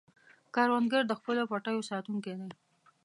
کروندګر 0.55 1.03
د 1.07 1.11
خپلو 1.19 1.41
پټیو 1.51 1.87
ساتونکی 1.91 2.33
دی 2.39 2.49